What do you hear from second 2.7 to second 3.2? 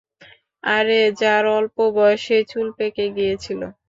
পেকে